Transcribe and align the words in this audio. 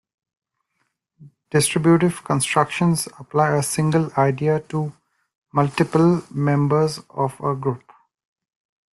Distributive 1.51 2.23
constructions 2.23 3.07
apply 3.19 3.51
a 3.57 3.61
"single" 3.61 4.09
idea 4.17 4.59
to 4.61 4.93
"multiple" 5.53 6.23
members 6.33 6.99
of 7.11 7.39
a 7.39 7.53
group. 7.53 7.83